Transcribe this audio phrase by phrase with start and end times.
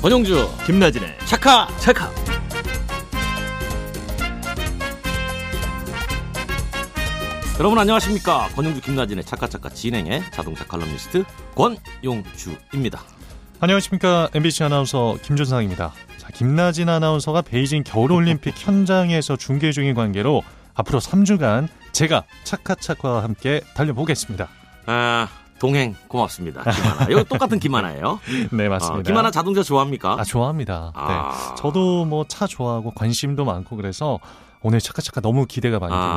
[0.00, 1.66] 권영주 김나진의 차카.
[1.78, 2.14] 찰칵
[7.58, 8.46] 여러분 안녕하십니까?
[8.54, 11.24] 권영주 김나진의 차카차카 진행의 자동차 칼럼니스트
[11.56, 13.02] 권용주입니다.
[13.58, 14.28] 안녕하십니까?
[14.32, 15.92] MBC 아나운서 김준상입니다.
[16.18, 20.44] 자, 김나진 아나운서가 베이징 겨울올림픽 현장에서 중계 중인 관계로
[20.74, 24.48] 앞으로 3주간 제가 차카차카와 함께 달려보겠습니다.
[24.86, 28.20] 아 동행 고맙습니다 김하나 이거 똑같은 김하나예요
[28.52, 29.02] 네 어, 맞습니다.
[29.02, 30.16] 김하나 자동차 좋아합니까?
[30.18, 30.92] 아 좋아합니다.
[30.94, 31.08] 아.
[31.50, 31.54] 네.
[31.62, 34.18] 저도 뭐 차 좋아하고 관심도 많고 그래서
[34.60, 36.08] 오늘 차카차카 너무 기대가 많이 됩니다.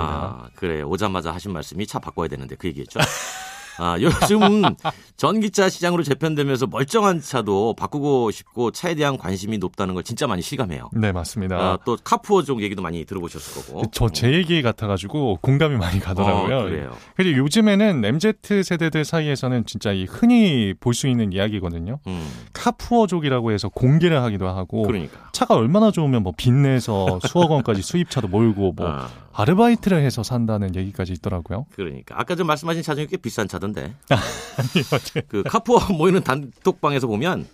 [0.43, 2.99] 아, 그래 오자마자 하신 말씀이 차 바꿔야 되는데 그 얘기했죠.
[3.83, 4.39] 아, 요즘
[5.17, 10.89] 전기차 시장으로 재편되면서 멀쩡한 차도 바꾸고 싶고 차에 대한 관심이 높다는 걸 진짜 많이 실감해요.
[10.93, 11.55] 네 맞습니다.
[11.57, 13.89] 아, 또 카푸어 쪽 얘기도 많이 들어보셨을 거고.
[13.91, 16.57] 저 제 얘기 같아가지고 공감이 많이 가더라고요.
[16.57, 16.91] 어, 그래요.
[17.15, 21.97] 그리고 요즘에는 MZ 세대들 사이에서는 진짜 이 흔히 볼 수 있는 이야기거든요.
[22.05, 25.29] 음, 카푸어족이라고 해서 공개를 하기도 하고 그러니까.
[25.31, 31.13] 차가 얼마나 좋으면 뭐 빚내서 수억 원까지 수입차도 몰고 뭐 아, 아르바이트를 해서 산다는 얘기까지
[31.13, 31.65] 있더라고요.
[31.73, 33.93] 그러니까 아까 좀 말씀하신 차 중에 꽤 비싼 차던데.
[34.09, 37.47] 아니 그 카푸어 모이는 단톡방에서 보면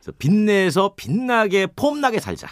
[0.00, 2.48] 저 빚내서 빛나게 폼나게 살자.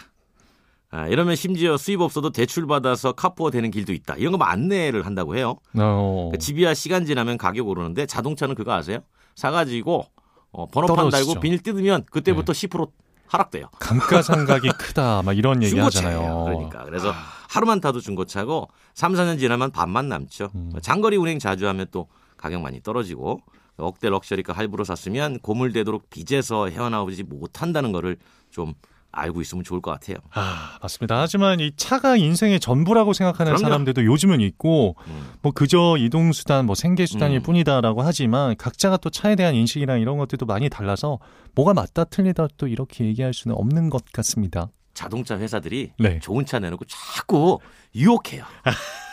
[0.89, 4.13] 아, 이러면 심지어 수입 없어도 대출 받아서 카푸어 되는 길도 있다.
[4.17, 5.55] 이런 거 안내를 한다고 해요.
[5.79, 8.99] 어, 그 집이야 시간 지나면 가격 오르는데 자동차는 그거 아세요?
[9.35, 10.05] 사가지고
[10.51, 11.25] 어, 번호판 떨어지죠.
[11.25, 12.91] 달고 비닐 뜯으면 그때부터 10%
[13.25, 13.69] 하락돼요.
[13.79, 15.79] 감가상각이 크다 막 이런 얘기.
[15.79, 16.43] 하잖아요.
[16.45, 17.11] 그러니까 그래서
[17.53, 20.49] 하루만 타도 중고차고 3, 4년 지나면 반만 남죠.
[20.55, 20.71] 음.
[20.81, 23.41] 장거리 운행 자주 하면 또 가격 많이 떨어지고
[23.77, 28.17] 억대 럭셔리카 할부로 샀으면 고물되도록 빚에서 헤어나오지 못한다는 거를
[28.49, 28.73] 좀
[29.11, 30.17] 알고 있으면 좋을 것 같아요.
[30.33, 31.21] 아, 맞습니다.
[31.21, 33.61] 하지만 이 차가 인생의 전부라고 생각하는 그럼요.
[33.61, 35.33] 사람들도 요즘은 있고 음.
[35.43, 37.43] 뭐 그저 이동 수단 뭐 생계 수단일 음.
[37.43, 41.19] 뿐이다라고 하지만 각자가 또 차에 대한 인식이랑 이런 것들도 많이 달라서
[41.53, 44.69] 뭐가 맞다 틀리다 또 이렇게 얘기할 수는 없는 것 같습니다.
[44.93, 46.19] 자동차 회사들이 네.
[46.19, 47.59] 좋은 차 내놓고 자꾸
[47.95, 48.43] 유혹해요.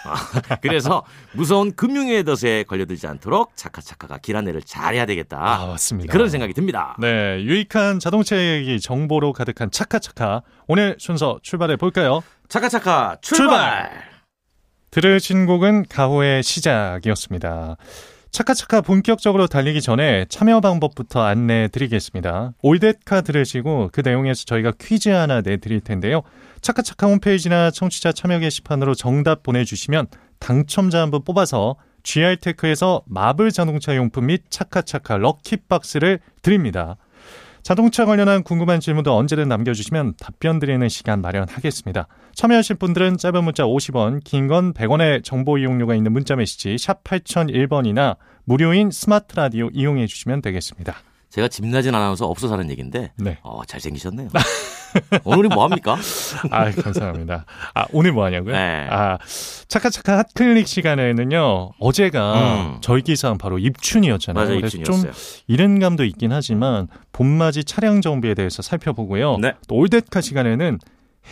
[0.05, 5.39] 아, 그래서 무서운 금융의 덫에 걸려들지 않도록 차카차카가 길 안내를 잘해야 되겠다.
[5.39, 6.13] 아, 맞습니다.
[6.13, 6.97] 그런 생각이 듭니다.
[6.99, 12.23] 네, 유익한 자동차 얘기 정보로 가득한 차카차카 오늘 순서 출발해 볼까요?
[12.49, 14.11] 차카차카 출발!
[14.91, 17.77] 들으신 곡은 가호의 시작이었습니다.
[18.31, 22.53] 차카차카 본격적으로 달리기 전에 참여 방법부터 안내해 드리겠습니다.
[22.63, 26.23] 올댓카 들으시고 그 내용에서 저희가 퀴즈 하나 내드릴 텐데요.
[26.61, 30.07] 차카차카 홈페이지나 청취자 참여 게시판으로 정답 보내주시면
[30.39, 36.97] 당첨자 한 분 뽑아서 GR테크에서 마블 자동차 용품 및 차카차카 럭키박스를 드립니다.
[37.71, 42.09] 자동차 관련한 궁금한 질문도 언제든 남겨주시면 답변 드리는 시간 마련하겠습니다.
[42.35, 48.17] 참여하실 분들은 짧은 문자 50원, 긴 건 100원의 정보 이용료가 있는 문자 메시지 샵 8001번이나
[48.43, 50.97] 무료인 스마트 라디오 이용해 주시면 되겠습니다.
[51.31, 53.39] 제가 김나진 아나운서 없어서 하는 얘기인데 네.
[53.43, 54.29] 어, 잘생기셨네요.
[55.25, 55.97] 오늘이 뭐 합니까?
[56.51, 57.45] 아, 감사합니다.
[57.75, 58.53] 아, 오늘 뭐 하냐고요?
[58.53, 58.87] 네.
[58.91, 59.17] 아,
[59.69, 62.79] 차카차카 hot click 시간에는요, 어제가 음.
[62.81, 64.45] 저희 기사는 바로 입춘이었잖아요.
[64.45, 65.13] 맞아 그래서 입춘이었어요.
[65.13, 69.39] 좀 이른 감도 있긴 하지만 봄맞이 차량 정비에 대해서 살펴보고요.
[69.39, 69.55] 네.
[69.69, 70.79] 또 올댓카 시간에는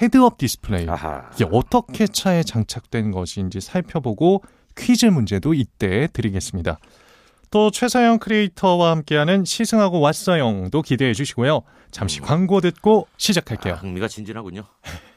[0.01, 0.89] head-up display.
[0.89, 1.25] 아하.
[1.35, 4.45] 이게 어떻게 차에 장착된 것인지 살펴보고
[4.77, 6.79] 퀴즈 문제도 이때 드리겠습니다.
[7.51, 11.63] 또 최서영 크리에이터와 함께하는 시승하고 왔어영도 기대해 주시고요.
[11.91, 13.75] 잠시 광고 듣고 시작할게요.
[13.75, 14.65] 아, 흥미가 진진하군요.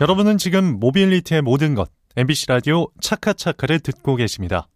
[0.00, 4.66] 여러분은 지금 모빌리티의 모든 것 MBC 라디오 차카차카를 듣고 계십니다.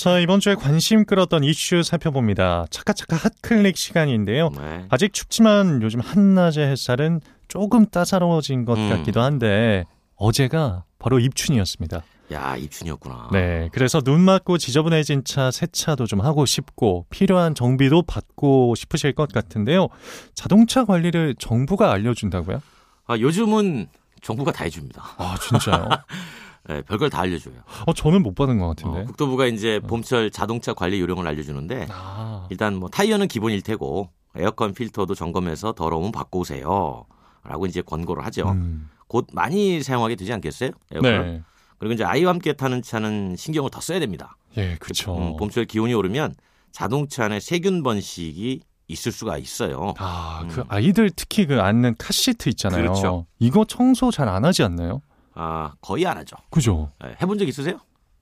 [0.00, 2.64] 자 이번 주에 관심 끌었던 이슈 살펴봅니다.
[2.70, 4.48] 차카차카 핫클릭 시간인데요.
[4.48, 4.86] 네.
[4.88, 8.88] 아직 춥지만 요즘 한낮의 햇살은 조금 따사로워진 것 음.
[8.88, 9.84] 같기도 한데
[10.16, 12.02] 어제가 바로 입춘이었습니다.
[12.32, 13.28] 야 입춘이었구나.
[13.32, 19.30] 네, 그래서 눈 맞고 지저분해진 차 세차도 좀 하고 싶고 필요한 정비도 받고 싶으실 것
[19.30, 19.88] 같은데요.
[20.34, 22.62] 자동차 관리를 정부가 알려 준다고요?
[23.06, 23.88] 아, 요즘은
[24.22, 25.02] 정부가 다 해줍니다.
[25.18, 25.88] 아 진짜요?
[26.70, 27.54] 네, 별걸 다 알려줘요.
[27.86, 29.04] 어 저는 못 받은 것 어, 같은데.
[29.04, 35.14] 국토부가 이제 봄철 자동차 관리 요령을 알려주는데 아, 일단 뭐 타이어는 기본일 테고 에어컨 필터도
[35.16, 37.04] 점검해서 더러우면 바꾸세요.
[37.42, 38.50] 라고 이제 권고를 하죠.
[38.50, 40.70] 음, 곧 많이 사용하게 되지 않겠어요?
[40.92, 41.26] 에어컨을?
[41.32, 41.42] 네,
[41.78, 44.36] 그리고 이제 아이와 함께 타는 차는 신경을 더 써야 됩니다.
[44.56, 45.16] 예, 그렇죠.
[45.16, 46.34] 음, 봄철 기온이 오르면
[46.70, 49.94] 자동차 안에 세균 번식이 있을 수가 있어요.
[49.98, 50.64] 아, 그 음.
[50.68, 52.82] 아이들 특히 그 앉는 카시트 있잖아요.
[52.82, 53.26] 그렇죠.
[53.38, 55.00] 이거 청소 잘 안 하지 않나요?
[55.42, 56.36] 아, 거의 안 하죠.
[56.50, 56.90] 그죠?
[57.02, 57.78] 예, 해본 적 있으세요?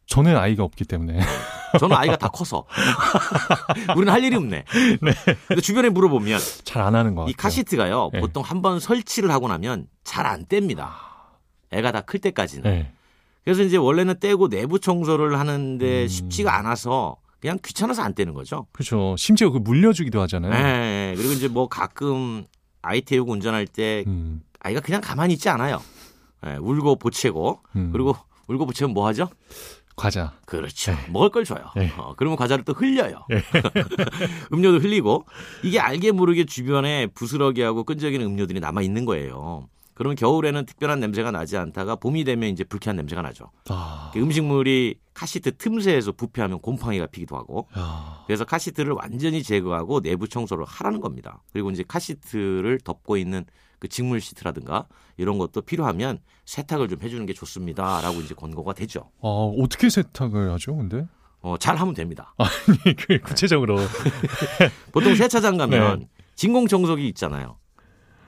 [0.06, 1.18] 저는 아이가 없기 때문에.
[1.80, 2.64] 저는 아이가 다 커서.
[3.96, 4.64] 우리는 할 일이 없네.
[5.48, 7.30] 근데 주변에 물어보면 잘 안 하는 것 같아요.
[7.30, 8.10] 이 카시트가요.
[8.12, 8.20] 네.
[8.20, 10.90] 보통 한 번 설치를 하고 나면 잘 안 뗍니다.
[11.72, 12.62] 애가 다 클 때까지는.
[12.70, 12.92] 네.
[13.44, 16.08] 그래서 이제 원래는 떼고 내부 청소를 하는데 음.
[16.08, 18.66] 쉽지가 않아서 그냥 귀찮아서 안 떼는 거죠.
[18.72, 19.16] 그렇죠.
[19.18, 20.52] 심지어 그 물려주기도 하잖아요.
[20.54, 22.44] 예, 그리고 이제 뭐 가끔
[22.82, 25.80] 아이 태우고 운전할 때 음, 아이가 그냥 가만히 있지 않아요.
[26.46, 27.90] 예, 울고 보채고 음.
[27.92, 28.16] 그리고
[28.48, 29.28] 울고 보채면 뭐 하죠?
[29.96, 30.32] 과자.
[30.46, 30.92] 그렇죠.
[30.92, 30.98] 네.
[31.10, 31.70] 먹을 걸 줘요.
[31.74, 31.92] 네.
[31.98, 33.26] 어, 그러면 과자를 또 흘려요.
[33.28, 33.42] 네.
[34.52, 35.26] 음료도 흘리고
[35.64, 39.68] 이게 알게 모르게 주변에 부스러기하고 끈적이는 음료들이 남아 있는 거예요.
[39.94, 43.50] 그러면 겨울에는 특별한 냄새가 나지 않다가 봄이 되면 이제 불쾌한 냄새가 나죠.
[43.68, 50.28] 아, 그 음식물이 카시트 틈새에서 부패하면 곰팡이가 피기도 하고 야, 그래서 카시트를 완전히 제거하고 내부
[50.28, 51.42] 청소를 하라는 겁니다.
[51.52, 53.44] 그리고 이제 카시트를 덮고 있는
[53.78, 54.86] 그 직물 시트라든가
[55.16, 59.10] 이런 것도 필요하면 세탁을 좀 해주는 게 좋습니다라고 이제 권고가 되죠.
[59.20, 61.06] 어, 어떻게 세탁을 하죠, 근데?
[61.40, 62.34] 어, 잘 하면 됩니다.
[62.38, 63.78] 아니, 그 구체적으로.
[64.92, 66.08] 보통 세차장 가면 네.
[66.34, 67.58] 진공 청소기 있잖아요.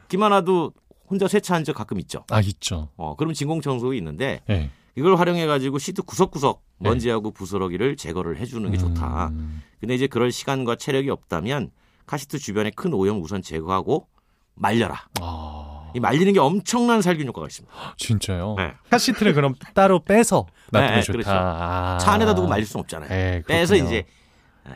[0.08, 0.72] 기만아도
[1.08, 2.24] 혼자 세차한 적 가끔 있죠.
[2.30, 2.88] 아, 있죠.
[2.96, 4.70] 어, 그럼 진공 청소기 있는데 네.
[4.96, 9.28] 이걸 활용해 가지고 시트 구석구석 먼지하고 부스러기를 제거를 해주는 게 좋다.
[9.28, 11.70] 음, 근데 이제 그럴 시간과 체력이 없다면
[12.06, 14.08] 카시트 주변의 큰 오염 우선 제거하고
[14.64, 15.02] 말려라.
[15.20, 17.74] 아, 이 말리는 게 엄청난 살균 효과가 있습니다.
[17.96, 18.54] 진짜요?
[18.58, 18.72] 네.
[18.90, 21.12] 카시트를 그럼 따로 빼서 놔두면 네, 좋다.
[21.12, 21.30] 그렇죠.
[21.32, 21.98] 아.
[22.00, 23.08] 차 안에다 두고 말릴 수는 없잖아요.
[23.08, 23.74] 네, 빼서.
[23.74, 24.04] 이제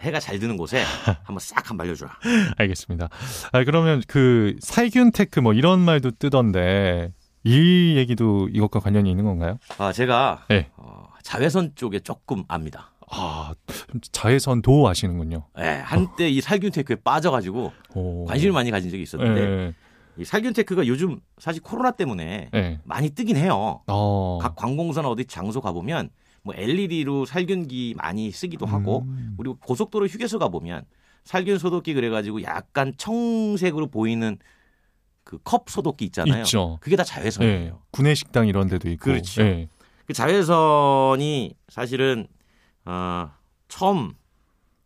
[0.01, 0.83] 해가 잘 드는 곳에
[1.23, 2.13] 한번 싹한 말려줘라.
[2.57, 3.09] 알겠습니다.
[3.53, 7.13] 아, 그러면 그 살균 tech 뭐 이런 말도 뜨던데
[7.45, 9.59] 이 얘기도 이것과 관련이 있는 건가요?
[9.77, 10.71] 아, 제가 네.
[10.77, 12.91] 어, 자외선 쪽에 조금 압니다.
[13.17, 13.55] 아,
[14.13, 15.47] 자외선도 아시는군요.
[15.59, 18.25] 예, 한때 이 살균 테크에 빠져가지고 오.
[18.27, 19.73] 관심을 많이 가진 적이 있었는데 네.
[20.17, 22.81] 이 살균 테크가 요즘 사실 코로나 때문에 네.
[22.85, 23.83] 많이 뜨긴 해요.
[23.87, 24.39] 어.
[24.41, 26.11] 각 관공서나 어디 장소 가보면
[26.43, 29.35] 뭐 LED로 살균기 많이 쓰기도 하고 음.
[29.39, 30.85] 그리고 고속도로 휴게소 가보면
[31.25, 34.37] 살균 소독기 그래가지고 약간 청색으로 보이는
[35.25, 36.43] 그 컵 소독기 있잖아요.
[36.43, 36.77] 있죠.
[36.81, 37.11] 그게 다 네.
[37.15, 37.81] 자외선이에요.
[37.93, 39.05] 구내식당 이런 데도 있고.
[39.05, 39.43] 그렇죠.
[39.43, 39.69] 네.
[40.07, 42.27] 그 자외선이 사실은
[42.85, 43.31] 어,
[43.69, 44.15] 처음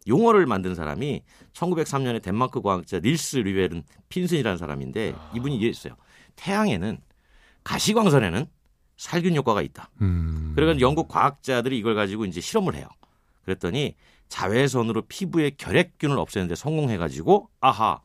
[0.06, 1.23] 용어를 만든 사람이
[1.53, 5.95] 1903년에 덴마크 과학자 닐스 류베른 핀슨이라는 사람인데 이분이 이랬어요.
[6.37, 6.99] 태양에는
[7.65, 8.47] 가시광선에는
[8.97, 9.91] 살균 효과가 있다.
[10.00, 10.53] 음.
[10.55, 12.89] 그래가지고 영국 과학자들이 이걸 가지고 이제 실험을 해요.
[13.45, 13.95] 그랬더니
[14.29, 18.01] 자외선으로 피부의 결핵균을 없애는데 성공해가지고 아하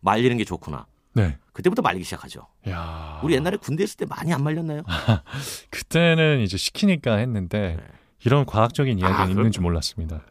[0.00, 0.86] 말리는 게 좋구나.
[1.14, 1.38] 네.
[1.52, 2.46] 그때부터 말리기 시작하죠.
[2.68, 3.20] 야.
[3.22, 4.82] 우리 옛날에 군대 있을 때 많이 안 말렸나요?
[5.70, 7.86] 그때는 이제 시키니까 했는데 네.
[8.24, 10.22] 이런 과학적인 이야기가 아, 있는 줄 몰랐습니다.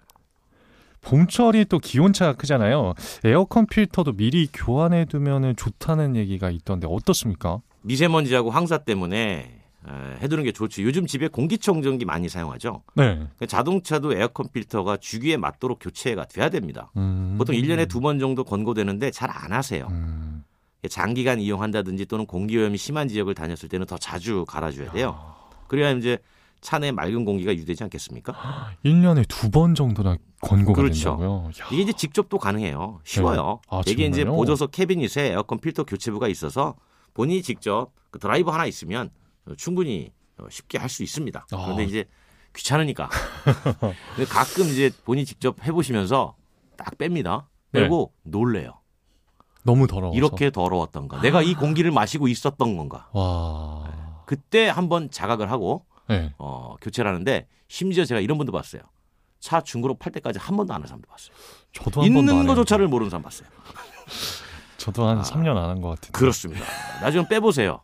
[1.02, 2.94] 봄철이 또 기온차가 크잖아요.
[3.26, 7.62] 에어컨 필터도 미리 교환해 두면 좋다는 얘기가 있던데 어떻습니까?
[7.82, 9.92] 미세먼지하고 황사 때문에 에,
[10.22, 10.82] 해두는 게 좋지.
[10.84, 12.84] 요즘 집에 공기청정기 많이 사용하죠.
[12.96, 13.16] 네.
[13.16, 16.90] 그러니까 자동차도 에어컨 필터가 주기에 맞도록 교체가 돼야 됩니다.
[16.96, 17.36] 음.
[17.38, 19.88] 보통 1년에 두 번 정도 권고되는데 잘 안 하세요.
[19.90, 20.46] 음.
[20.90, 25.18] 장기간 이용한다든지 또는 공기오염이 심한 지역을 다녔을 때는 더 자주 갈아줘야 돼요.
[25.68, 26.18] 그래야 이제
[26.64, 28.34] 차내 맑은 공기가 유되지 않겠습니까?
[28.86, 31.12] 1년에 두 번 정도나 권고가 그렇죠.
[31.12, 31.50] 된다고요?
[31.62, 31.68] 야.
[31.72, 33.00] 이게 이제 직접도 가능해요.
[33.04, 33.60] 쉬워요.
[33.70, 34.36] 아, 이게 이제 정말요?
[34.38, 36.76] 보조석 캐비닛에 에어컨 필터 교체부가 있어서
[37.14, 39.12] 본인이 직접 그 드라이버 하나 있으면
[39.58, 41.46] 충분히 어, 쉽게 할 수 있습니다.
[41.50, 41.86] 그런데 아.
[41.86, 42.06] 이제
[42.56, 43.10] 귀찮으니까
[44.30, 46.36] 가끔 이제 본인 직접 해보시면서
[46.78, 47.46] 딱 뺍니다.
[47.72, 48.80] 빼고 놀래요.
[49.64, 50.18] 너무 더러워서.
[50.18, 51.22] 이렇게 더러웠던가.
[51.22, 53.10] 내가 이 공기를 마시고 있었던 건가.
[53.14, 54.24] 와.
[54.26, 56.34] 그때 한번 자각을 하고 네.
[56.38, 58.82] 어, 교체를 하는데 심지어 제가 이런 분도 봤어요.
[59.40, 61.36] 차 중고로 팔 때까지 한 번도 안 한 사람도 봤어요.
[61.74, 62.88] 저도 한 번도 있는 안 거조차를.
[62.88, 63.48] 모르는 사람 봤어요.
[64.78, 65.22] 저도 한 아.
[65.22, 66.12] 3년 안 한 것 같은데.
[66.12, 66.66] 그렇습니다.
[67.02, 67.82] 나중에 빼보세요.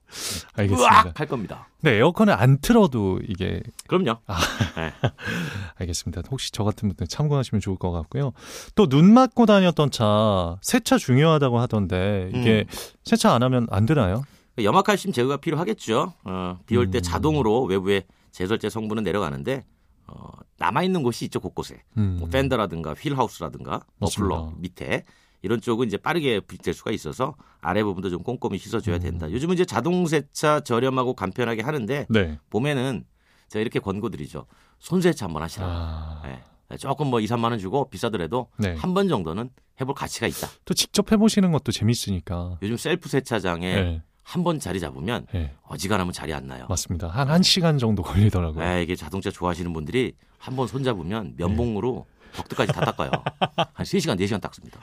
[0.55, 0.95] 알겠습니다.
[1.07, 1.67] 으악 할 겁니다.
[1.81, 4.19] 근데 에어컨을 안 틀어도 이게 그럼요.
[5.79, 6.21] 알겠습니다.
[6.29, 8.33] 혹시 저 같은 분들 참고하시면 좋을 것 같고요.
[8.75, 12.73] 또 눈 맞고 다녔던 차 세차 중요하다고 하던데 이게 음.
[13.03, 14.23] 세차 안 하면 안 되나요?
[14.63, 16.13] 염화칼슘 제거가 필요하겠죠.
[16.23, 17.01] 어, 비올 때 음.
[17.01, 19.65] 자동으로 외부에 제설제 성분은 내려가는데
[20.07, 21.83] 어, 남아 있는 곳이 있죠 곳곳에.
[21.97, 22.17] 음.
[22.19, 24.61] 뭐 팬더라든가 휠하우스라든가 머플러 맞습니다.
[24.61, 25.03] 밑에
[25.41, 29.01] 이런 쪽은 이제 빠르게 분解수가 있어서 아래 부분도 좀 꼼꼼히 씻어줘야 음.
[29.01, 29.31] 된다.
[29.31, 32.39] 요즘은 이제 자동 세차 저렴하고 간편하게 하는데 네.
[32.49, 33.05] 봄에는
[33.47, 34.45] 제가 이렇게 권고드리죠.
[34.79, 35.65] 손세차 한번 하시라.
[35.67, 36.21] 아.
[36.25, 36.77] 예.
[36.77, 38.75] 조금 뭐 2, 3만 원 주고 비싸더라도 네.
[38.75, 39.49] 한번 정도는
[39.81, 40.47] 해볼 가치가 있다.
[40.65, 42.59] 또 직접 해보시는 것도 재밌으니까.
[42.61, 44.03] 요즘 셀프 세차장에 네.
[44.29, 45.55] 한 번 자리 잡으면 네.
[45.63, 46.67] 어지간하면 자리 안 나요.
[46.69, 47.07] 맞습니다.
[47.07, 48.63] 한 1시간 정도 걸리더라고요.
[48.63, 53.09] 에, 이게 자동차 좋아하시는 분들이 한 번 손 잡으면 면봉으로 벽두까지 다 닦아요.
[53.74, 54.79] 한 3시간, 4시간 닦습니다.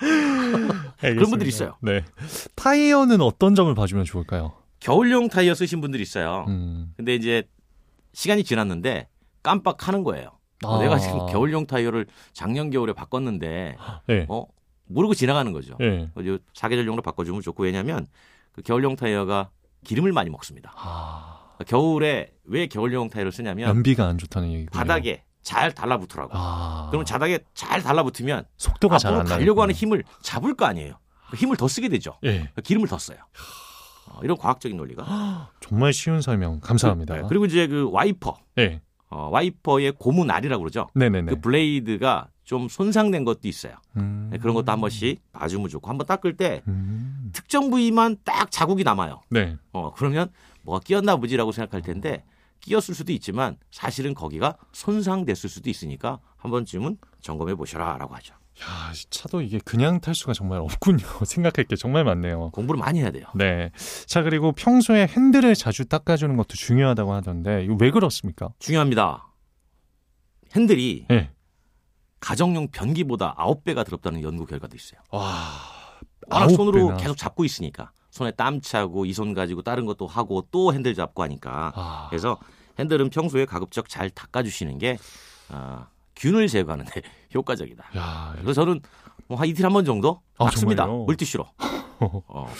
[1.01, 1.77] 그런 분들이 있어요.
[1.81, 2.05] 네.
[2.57, 4.53] 타이어는 어떤 점을 봐주면 좋을까요?
[4.81, 6.45] 겨울용 타이어 쓰신 분들이 있어요.
[6.49, 6.93] 음.
[6.97, 7.45] 근데 이제
[8.15, 9.09] 시간이 지났는데
[9.45, 10.31] 깜빡하는 거예요.
[10.65, 10.83] 어, 아.
[10.83, 13.77] 내가 지금 겨울용 타이어를 작년 겨울에 바꿨는데
[14.09, 14.27] 네.
[14.29, 14.45] 어
[14.89, 15.77] 모르고 지나가는 거죠.
[15.79, 16.11] 네.
[16.17, 18.09] 어, 요 사계절용으로 바꿔주면 좋고 왜냐하면
[18.57, 19.51] 그 겨울용 타이어가
[19.85, 20.73] 기름을 많이 먹습니다.
[20.77, 21.51] 아.
[21.67, 24.71] 겨울에 왜 겨울용 타이를 쓰냐면 연비가 안 좋다는 얘기군요.
[24.71, 26.31] 바닥에 잘 달라붙으라고.
[26.33, 26.89] 아.
[26.91, 29.39] 그럼 바닥에 잘 달라붙으면 속도가 잘 앞으로 안 나요.
[29.39, 30.99] 가려고 하는 힘을 잡을 거 아니에요.
[31.31, 32.19] 그 힘을 더 쓰게 되죠.
[32.25, 32.51] 예.
[32.65, 33.19] 기름을 더 써요.
[34.09, 35.51] 어, 이런 과학적인 논리가.
[35.61, 37.17] 정말 쉬운 설명 감사합니다.
[37.17, 38.81] 네, 그리고 이제 그 와이퍼, 예.
[39.11, 40.89] 어, 와이퍼의 고무 날이라고 그러죠.
[40.95, 41.33] 네네네.
[41.33, 43.75] 그 블레이드가 좀 손상된 것도 있어요.
[43.97, 44.29] 음.
[44.31, 47.31] 네, 그런 것도 한 번씩 봐주면 좋고 한번 닦을 때 음.
[47.33, 49.21] 특정 부위만 딱 자국이 남아요.
[49.31, 49.57] 네.
[49.73, 50.31] 어, 그러면
[50.63, 52.25] 뭐가 끼었나 보지라고 생각할 텐데
[52.61, 58.35] 끼었을 수도 있지만 사실은 거기가 손상됐을 수도 있으니까 한 번쯤은 점검해 보셔라라고 하죠.
[58.63, 61.05] 야, 이 차도 이게 그냥 탈 수가 정말 없군요.
[61.27, 62.51] 생각할 게 정말 많네요.
[62.53, 63.27] 공부를 많이 해야 돼요.
[63.35, 63.71] 네.
[64.07, 68.49] 자, 그리고 평소에 핸들을 자주 닦아주는 것도 중요하다고 하던데, 이거 왜 그렇습니까?
[68.59, 69.27] 중요합니다.
[70.55, 71.31] 핸들이 예.
[72.31, 75.01] 가정용 변기보다 9배가 더럽다는 연구 결과도 있어요.
[75.13, 75.23] 와.
[76.29, 76.97] 워낙 손으로 배나.
[76.97, 81.23] 계속 잡고 있으니까 손에 땀 차고 이 손 가지고 다른 것도 하고 또 핸들 잡고
[81.23, 82.07] 하니까 아.
[82.11, 82.37] 그래서
[82.81, 84.99] 핸들은 평소에 가급적 잘 닦아주시는 게
[85.51, 87.01] 아, 균을 제거하는데
[87.33, 87.85] 효과적이다.
[87.97, 88.81] 야, 그래서 저는
[89.29, 90.83] 뭐한 이틀 한 번 정도 아, 닦습니다.
[90.85, 91.05] 정말요?
[91.05, 91.47] 물티슈로.
[92.01, 92.53] 어.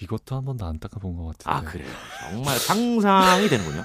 [0.00, 1.50] 이것도 한 번도 안 닦아본 것 같은데.
[1.50, 1.88] 아 그래요.
[2.30, 3.82] 정말 상상이 되는군요.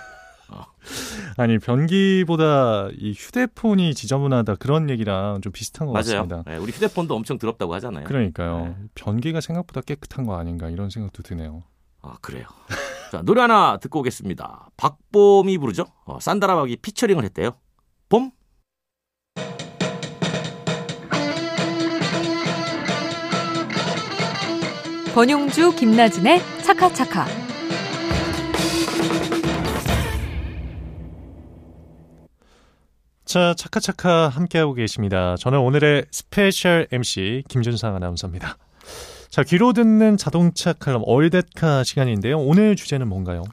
[1.37, 6.03] 아니 변기보다 이 휴대폰이 지저분하다 그런 얘기랑 좀 비슷한 것 맞아요.
[6.27, 6.43] 같습니다.
[6.45, 8.05] 네, 우리 휴대폰도 엄청 더럽다고 하잖아요.
[8.05, 8.65] 그러니까요.
[8.65, 8.75] 네.
[8.95, 11.63] 변기가 생각보다 깨끗한 거 아닌가 이런 생각도 드네요.
[12.01, 12.45] 아 그래요.
[13.11, 14.69] 자 노래 하나 듣고 오겠습니다.
[14.77, 15.85] 박봄이 부르죠.
[16.05, 17.51] 어, 산다라박이 피처링을 했대요.
[18.07, 18.31] 봄.
[25.13, 27.48] 권용주 김나진의 차카차카.
[33.29, 35.35] 자, 차카차카 함께하고 계십니다.
[35.37, 38.57] 저는 오늘의 special MC 김준상 아나운서입니다.
[39.29, 42.39] 자, 귀로 듣는 자동차 칼럼 올댓카 시간인데요.
[42.39, 43.43] 오늘 주제는 뭔가요?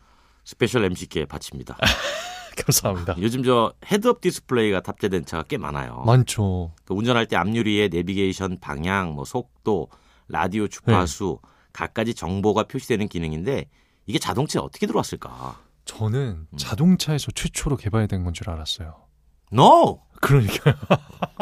[0.46, 1.76] special MC께 바칩니다.
[2.56, 3.16] 감사합니다.
[3.18, 6.02] 요즘 저 head-up display가 탑재된 차가 꽤 많아요.
[6.06, 6.72] 많죠.
[6.86, 9.88] 그 운전할 때 앞유리에 내비게이션 방향, 뭐 속도,
[10.26, 11.38] 라디오 주파수
[11.74, 13.66] 갖가지 정보가 표시되는 기능인데
[14.06, 15.60] 이게 자동차에 어떻게 들어왔을까?
[15.84, 16.56] 저는 음.
[16.56, 19.04] 자동차에서 최초로 개발된 건 줄 알았어요.
[19.52, 20.74] No, 그러니까요.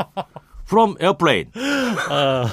[0.66, 1.50] from airplane.
[2.10, 2.46] 아,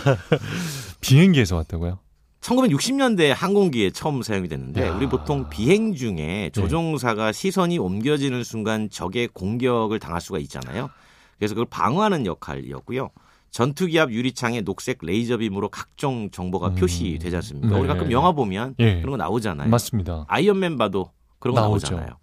[1.02, 2.00] 비행기에서 왔다고요?
[2.42, 4.96] 1960년대 항공기에 처음 사용이 됐는데 야.
[4.96, 10.90] 우리 보통 비행 중에 조종사가 시선이 옮겨지는 순간 적의 공격을 당할 수가 있잖아요.
[11.38, 13.10] 그래서 그걸 방어하는 역할이었고요.
[13.52, 16.76] 전투기 앞 유리창에 녹색 레이저빔으로 각종 정보가 음.
[16.76, 17.76] 표시되지 않습니까?
[17.76, 17.80] 네.
[17.80, 19.02] 우리 가끔 영화 보면 예.
[19.02, 19.70] 그런 거 나오잖아요.
[19.70, 20.26] 맞습니다.
[20.28, 21.92] 아이언맨 봐도 그런 거 나오죠.
[21.92, 22.18] 나오잖아요.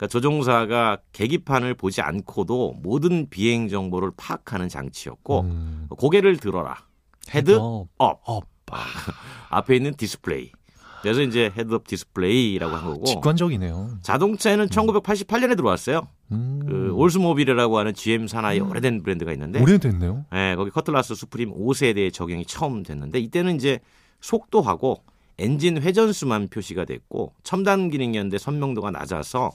[0.00, 5.86] 그러니까 조종사가 계기판을 보지 않고도 모든 비행 정보를 파악하는 장치였고 음.
[5.90, 6.76] 고개를 들어라.
[7.34, 7.54] Head.
[7.58, 7.88] Up.
[7.98, 8.44] Up.
[9.50, 10.52] 앞에 있는 디스플레이.
[11.02, 13.98] 그래서 이제 head-up display라고 한 거고 직관적이네요.
[14.02, 16.08] 자동차에는 1988년에 들어왔어요.
[16.32, 16.62] 음.
[16.66, 20.24] 그 올스모빌이라고 하는 GM 산하의 오래된 브랜드가 있는데 오래됐네요.
[20.34, 23.80] 예, 거기 커틀라스 수프림 5세대에 적용이 처음 됐는데 이때는 이제
[24.20, 25.02] 속도하고
[25.38, 29.50] 엔진 회전수만 표시가 됐고 첨단 기능이었는데 선명도가 낮아서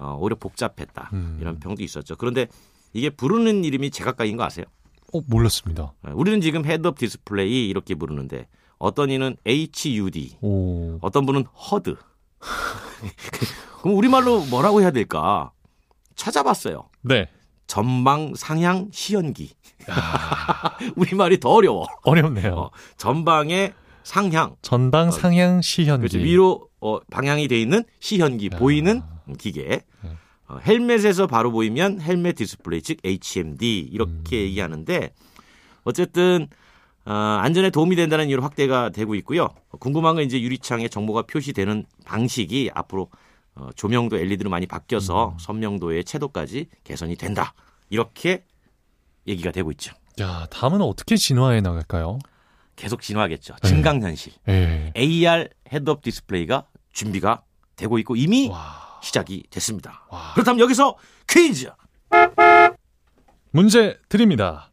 [0.00, 1.38] 어, 오히려 복잡했다 음.
[1.40, 2.16] 이런 평도 있었죠.
[2.16, 2.48] 그런데
[2.92, 4.64] 이게 부르는 이름이 제각각인 거 아세요?
[5.12, 5.92] 어, 몰랐습니다.
[6.08, 10.98] 예, 우리는 지금 head-up display 이렇게 부르는데 어떤 이는 HUD, 오.
[11.02, 11.96] 어떤 분은 HUD.
[13.82, 15.52] 그럼 우리말로 뭐라고 해야 될까?
[16.16, 16.88] 찾아봤어요.
[17.02, 17.28] 네.
[17.66, 19.52] 전방 상향 시현기.
[20.96, 21.86] 우리말이 더 어려워.
[22.02, 22.54] 어렵네요.
[22.54, 24.56] 어, 전방의 상향.
[24.62, 26.08] 전방 상향 시현기.
[26.08, 26.18] 그렇지.
[26.18, 28.58] 위로 어, 방향이 돼 있는 시현기 야.
[28.58, 29.02] 보이는
[29.38, 29.82] 기계.
[30.02, 30.10] 네.
[30.48, 34.42] 어, 헬멧에서 바로 보이면 헬멧 디스플레이 즉 HMD 이렇게 음.
[34.46, 35.12] 얘기하는데
[35.84, 36.48] 어쨌든
[37.04, 39.48] 어, 안전에 도움이 된다는 이유로 확대가 되고 있고요.
[39.78, 43.10] 궁금한 건 이제 유리창에 정보가 표시되는 방식이 앞으로
[43.54, 45.38] 어, 조명도 LED로 많이 바뀌어서 음.
[45.38, 47.54] 선명도의 채도까지 개선이 된다.
[47.88, 48.44] 이렇게
[49.26, 49.94] 얘기가 되고 있죠.
[50.20, 52.18] 야, 다음은 어떻게 진화해 나갈까요?
[52.76, 53.54] 계속 진화하겠죠.
[53.62, 53.68] 네.
[53.68, 54.32] 증강현실.
[54.48, 54.92] 예.
[54.96, 57.42] AR head-up display가 준비가
[57.76, 58.98] 되고 있고 이미 와.
[59.02, 60.04] 시작이 됐습니다.
[60.10, 60.32] 와.
[60.34, 60.96] 그렇다면 여기서
[61.28, 61.70] 퀴즈.
[63.52, 64.70] 문제 드립니다.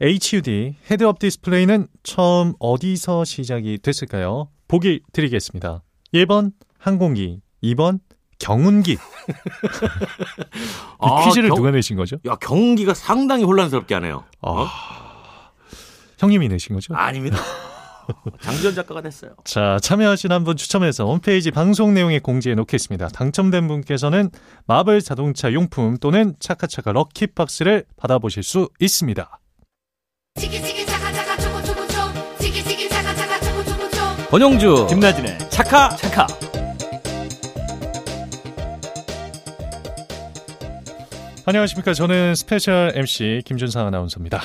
[0.00, 4.48] HUD head-up display는 처음 어디서 시작이 됐을까요?
[4.68, 5.82] 보기 드리겠습니다.
[6.12, 8.00] 1번 항공기, 2번
[8.38, 8.92] 경운기.
[8.92, 8.98] 이
[10.98, 12.16] 아, 퀴즈를 경- 누가 내신 거죠?
[12.26, 14.24] 야 경기가 상당히 혼란스럽게 하네요.
[14.42, 14.68] 아, 어?
[16.18, 16.94] 형님이 내신 거죠?
[16.94, 17.38] 아닙니다.
[18.40, 19.32] 장지현 작가가 됐어요.
[19.44, 23.08] 자, 참여하신 한 분 추첨해서 홈페이지 방송 내용에 공지해 놓겠습니다.
[23.08, 24.30] 당첨된 분께서는
[24.66, 29.40] 마블 자동차 용품 또는 차카차카 럭키박스를 받아보실 수 있습니다.
[34.30, 36.26] 권용주, 김나진의 차카 차카.
[41.46, 41.92] 안녕하십니까.
[41.92, 44.40] 저는 스페셜 MC 김준상 아나운서입니다.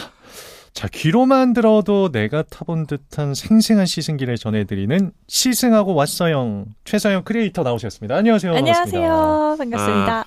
[0.80, 6.68] 자, 귀로만 들어도 내가 타본 듯한 생생한 시승기를 전해드리는 시승하고 왔어요.
[6.86, 8.16] 최서영 크리에이터 나오셨습니다.
[8.16, 8.56] 안녕하세요.
[8.56, 9.56] 안녕하세요.
[9.60, 10.26] 반갑습니다.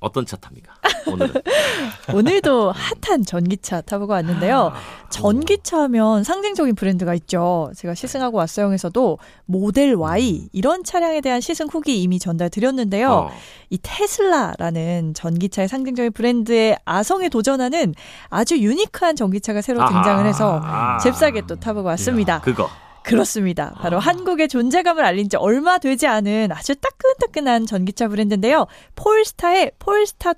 [0.00, 0.74] 어떤 차 탑니까?
[1.06, 1.34] 오늘은
[2.14, 4.72] 오늘도 핫한 전기차 타보고 왔는데요.
[5.10, 7.70] 전기차 하면 상징적인 브랜드가 있죠.
[7.76, 13.10] 제가 시승하고 왔어요에서도 모델 Y 이런 차량에 대한 시승 후기 이미 전달 드렸는데요.
[13.10, 13.30] 어,
[13.68, 17.94] 이 테슬라라는 전기차의 상징적인 브랜드의 아성에 도전하는
[18.28, 22.40] 아주 유니크한 전기차가 새로 등장을 해서 아, 잽싸게 또 타보고 왔습니다.
[22.40, 22.68] 그거
[23.02, 23.72] 그렇습니다.
[23.80, 28.66] 바로 한국의 존재감을 알린 지 얼마 되지 않은 아주 따끈따끈한 전기차 브랜드인데요.
[28.96, 30.34] 폴스타의 폴스타 2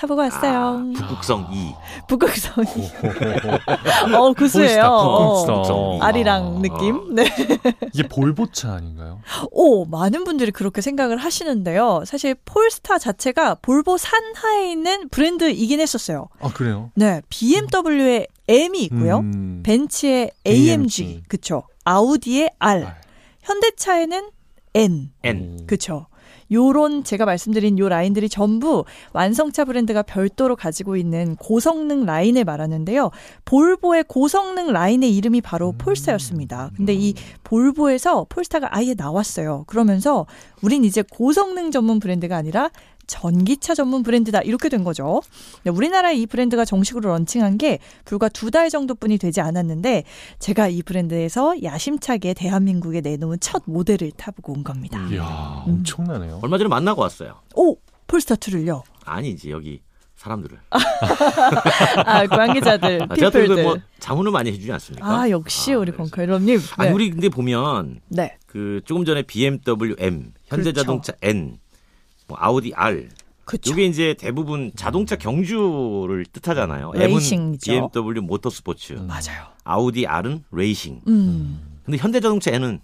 [0.00, 0.58] 타보고 왔어요.
[0.58, 1.74] 아, 북극성 2.
[2.08, 2.66] 북극성이.
[4.16, 4.80] 어, 구수해요.
[4.82, 5.98] 폴스타, 어, 북극성.
[6.00, 7.14] 아리랑 느낌?
[7.14, 7.26] 네.
[7.92, 9.20] 이게 볼보차 아닌가요?
[9.50, 12.04] 오, 많은 분들이 그렇게 생각을 하시는데요.
[12.06, 16.28] 사실 폴스타 자체가 볼보 산하에 있는 브랜드이긴 했었어요.
[16.40, 16.90] 아, 그래요?
[16.94, 17.20] 네.
[17.28, 19.18] BMW의 M이 있고요.
[19.18, 21.22] 음, 벤츠의 AMG, AMG.
[21.28, 21.62] 그쵸.
[21.84, 22.94] 아우디의 R, R.
[23.42, 24.30] 현대차에는
[24.74, 25.66] N, N.
[25.66, 26.06] 그쵸.
[26.52, 33.10] 요런 제가 말씀드린 요 라인들이 전부 완성차 브랜드가 별도로 가지고 있는 고성능 라인을 말하는데요.
[33.44, 36.70] 볼보의 고성능 라인의 이름이 바로 폴스타였습니다.
[36.76, 37.14] 근데 이
[37.44, 39.64] 볼보에서 폴스타가 아예 나왔어요.
[39.68, 40.26] 그러면서
[40.62, 42.70] 우린 이제 고성능 전문 브랜드가 아니라
[43.10, 45.20] 전기차 전문 브랜드다 이렇게 된 거죠.
[45.64, 50.02] 네, 우리나라에 이 브랜드가 정식으로 런칭한 게 불과 두 달 정도뿐이 되지 않았는데
[50.40, 54.98] 제가 이 브랜드에서 야심차게 대한민국에 내놓은 첫 모델을 타보고 온 겁니다.
[54.98, 55.12] 음.
[55.12, 55.72] 이야, 음.
[55.74, 56.40] 엄청나네요.
[56.42, 57.40] 얼마 전에 만나고 왔어요.
[57.54, 57.76] 오
[58.06, 58.82] 폴스타 2를요.
[59.04, 59.82] 아니지 여기
[60.16, 60.58] 사람들을.
[62.06, 63.62] 아 관계자들 아, 제가 또.
[63.62, 65.06] 뭐 자문을 많이 해주지 않습니까?
[65.20, 65.92] 아 역시 아, 우리.
[65.92, 66.58] 권칼럼님.
[66.58, 66.64] 네.
[66.76, 68.36] 아니 우리 근데 보면 네.
[68.46, 71.58] 그 조금 전에 BMW M, 현대자동차 N,
[72.30, 73.08] 뭐 아우디 R
[73.44, 73.72] 그렇죠.
[73.72, 76.92] 이게 이제 대부분 자동차 경주를 뜻하잖아요.
[76.94, 77.72] 레이싱이죠.
[77.72, 79.08] M은 BMW 모터스포츠, 음.
[79.08, 79.46] 맞아요.
[79.64, 81.00] 아우디 R은 레이싱.
[81.08, 81.80] 음.
[81.84, 82.80] 근데 현대자동차 N은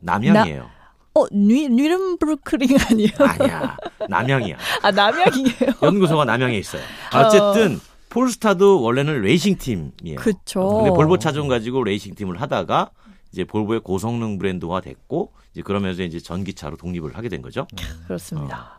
[0.00, 0.68] 남양이에요.
[1.14, 3.10] 어 뉘, 뉘르부르크링 아니에요?
[3.40, 3.76] 아니야,
[4.10, 4.58] 남양이야.
[4.82, 5.72] 아 남양이에요.
[5.82, 6.82] 연구소가 남양에 있어요.
[7.14, 10.16] 어쨌든 폴스타도 원래는 레이싱 팀이에요.
[10.16, 10.68] 그쵸.
[10.68, 12.90] 근데 볼보 차종 가지고 레이싱 팀을 하다가
[13.32, 17.66] 이제 볼보의 고성능 브랜드화 됐고 이제 그러면서 이제 전기차로 독립을 하게 된 거죠.
[18.06, 18.77] 그렇습니다.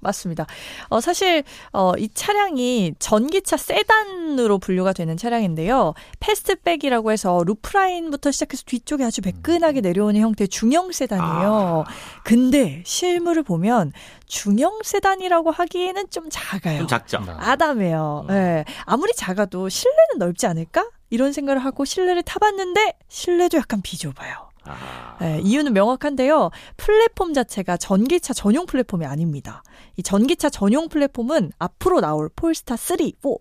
[0.00, 0.46] 맞습니다.
[0.88, 5.94] 어, 사실, 어, 이 차량이 전기차 세단으로 분류가 되는 차량인데요.
[6.20, 11.84] fastback이라고 해서 roofline부터 시작해서 뒤쪽에 아주 매끈하게 내려오는 형태의 중형 세단이에요.
[12.24, 13.92] 근데 실물을 보면
[14.26, 16.78] 중형 세단이라고 하기에는 좀 작아요.
[16.78, 17.24] 좀 작죠.
[17.38, 18.26] 아담해요.
[18.28, 18.34] 음.
[18.34, 18.64] 예.
[18.84, 20.86] 아무리 작아도 실내는 넓지 않을까?
[21.10, 24.49] 이런 생각을 하고 실내를 타봤는데 실내도 약간 비좁아요.
[24.70, 26.50] 아, 예, 이유는 명확한데요.
[26.76, 29.62] 플랫폼 자체가 전기차 전용 플랫폼이 아닙니다.
[29.96, 33.38] 이 전기차 전용 플랫폼은 앞으로 나올 폴스타 3, 4, 5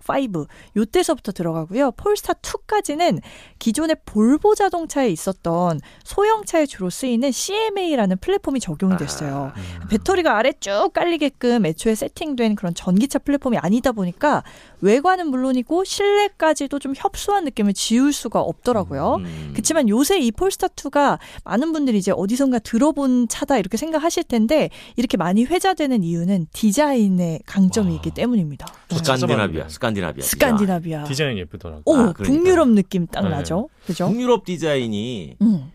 [0.75, 1.91] 요때서부터 들어가고요.
[1.91, 3.21] 폴스타 2까지는
[3.59, 9.51] 기존의 볼보 자동차에 있었던 소형차에 주로 쓰이는 CMA라는 플랫폼이 적용이 됐어요.
[9.89, 14.43] 배터리가 아래 쭉 깔리게끔 애초에 세팅된 그런 전기차 플랫폼이 아니다 보니까
[14.81, 19.15] 외관은 물론이고 실내까지도 좀 협소한 느낌을 지울 수가 없더라고요.
[19.19, 19.49] 음.
[19.53, 25.17] 그렇지만 요새 이 폴스타 2가 많은 분들이 이제 어디선가 들어본 차다 이렇게 생각하실 텐데 이렇게
[25.17, 27.95] 많이 회자되는 이유는 디자인의 강점이 와.
[27.95, 28.65] 있기 때문이입니다.
[28.89, 29.03] 저 네.
[29.03, 30.23] 스칸디나비아, 스칸디나비아.
[30.25, 31.03] 스칸디나비아.
[31.03, 31.83] 디자인 예쁘더라고요.
[31.85, 32.27] 오, 아, 그러니까요.
[32.27, 33.29] 북유럽 느낌 딱 네.
[33.29, 33.69] 나죠.
[33.85, 34.07] 그죠?
[34.09, 35.71] 북유럽 디자인이 음,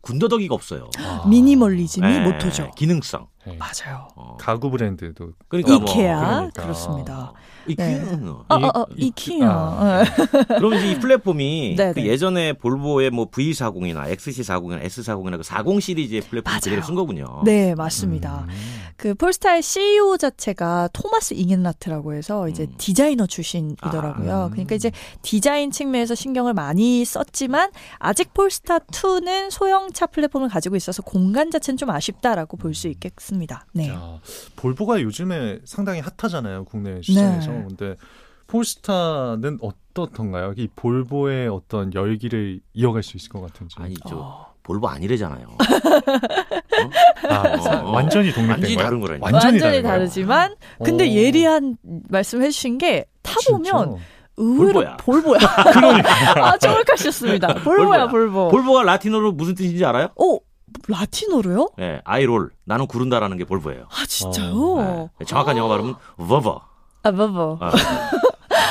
[0.00, 0.90] 군더더기가 없어요.
[0.98, 1.26] 아.
[1.28, 2.70] 미니멀리즘이 네, 모토죠.
[2.76, 3.26] 기능성.
[3.46, 3.56] 네.
[3.58, 4.08] 맞아요.
[4.16, 4.36] 어.
[4.40, 6.62] 가구 브랜드도 그러니까 뭐 이케아 그러니까.
[6.62, 7.32] 그렇습니다.
[7.68, 9.48] 이케아는 어, 어, 어, 이- 이키야.
[9.48, 10.04] 아.
[10.58, 12.06] 그럼 이제 이 플랫폼이 네, 그 네.
[12.06, 16.60] 예전에 볼보의 뭐 V40이나 XC40이나 S40이나 그 40 시리즈의 플랫폼 맞아요.
[16.60, 17.42] 그대로 쓴 거군요.
[17.44, 18.46] 네, 맞습니다.
[18.48, 18.85] 음.
[18.96, 22.74] 그 폴스타의 CEO 자체가 토마스 잉엔라트라고 해서 이제 음.
[22.78, 24.32] 디자이너 출신이더라고요.
[24.34, 24.48] 아.
[24.50, 24.90] 그러니까 이제
[25.22, 31.90] 디자인 측면에서 신경을 많이 썼지만 아직 폴스타 2는 소형차 플랫폼을 가지고 있어서 공간 자체는 좀
[31.90, 33.64] 아쉽다라고 볼 수 있겠습니다.
[33.72, 33.86] 네.
[33.88, 34.18] 자,
[34.56, 37.50] 볼보가 요즘에 상당히 핫하잖아요, 국내 시장에서.
[37.50, 37.64] 네.
[37.68, 37.96] 근데
[38.48, 40.54] 폴스타는 어떻던가요?
[40.56, 43.76] 이 볼보의 어떤 열기를 이어갈 수 있을 것 같은지.
[43.78, 44.45] 아니 저 어.
[44.66, 45.46] 볼보 아니래잖아요.
[47.30, 47.90] 아, 사- 어.
[47.92, 48.84] 완전히 독립된 완전히 거예요?
[48.86, 49.24] 다른 거라니까.
[49.24, 49.82] 완전히, 완전히 거예요?
[49.82, 51.08] 다르지만 근데 어.
[51.08, 51.76] 예리한
[52.08, 53.96] 말씀 해 주신 게 타보면
[54.36, 54.96] 의외로 볼보야.
[54.96, 55.38] 볼보야.
[55.72, 56.10] 그러니까.
[56.48, 57.54] 아 정확하셨습니다.
[57.62, 58.08] 볼보야.
[58.08, 58.48] 볼보.
[58.48, 60.08] 볼보가 라틴어로 무슨 뜻인지 알아요?
[60.16, 60.40] 오
[60.88, 61.68] 라틴어로요?
[61.78, 62.50] 네, 아이롤.
[62.64, 63.84] 나는 구른다라는 게 볼보예요.
[63.88, 65.10] 아 진짜요?
[65.18, 66.60] 네, 정확한 영어 발음은 버버.
[67.04, 67.58] 아 볼보.
[67.60, 67.70] 아,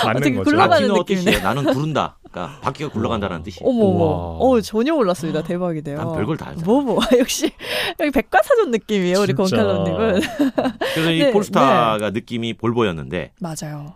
[0.04, 0.44] 맞는 어떻게 거죠.
[0.52, 1.40] 굴러가는 라틴어 느낌이네.
[1.40, 2.18] 나는 구른다.
[2.30, 3.60] 그러니까 바퀴가 굴러간다는 뜻이.
[3.64, 4.38] 어머.
[4.40, 5.44] 어, 전혀 몰랐습니다.
[5.44, 5.98] 대박이네요.
[5.98, 6.66] 난 별걸 다 알잖아.
[6.66, 7.00] 뭐, 뭐.
[7.18, 7.52] 역시,
[8.00, 9.34] 여기 백과사전 느낌이에요, 우리.
[9.34, 10.22] 권칼럼님은.
[10.94, 13.96] 그래서 이 네, 폴스타가 느낌이 볼보였는데 맞아요.